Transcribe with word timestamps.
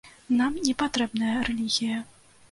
Нам 0.37 0.55
не 0.67 0.71
патрэбная 0.79 1.35
рэлігія. 1.49 1.99